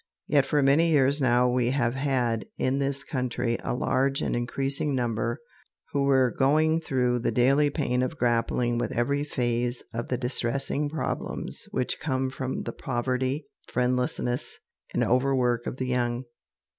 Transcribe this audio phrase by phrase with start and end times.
[0.25, 4.95] Yet for many years now we have had in this country a large and increasing
[4.95, 5.39] number
[5.91, 10.89] who were going through the daily pain of grappling with every phase of the distressing
[10.89, 14.57] problems which come from the poverty, friendlessness,
[14.91, 16.23] and overwork of the young.